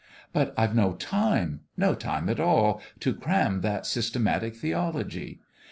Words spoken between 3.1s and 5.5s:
cram that systematic theology.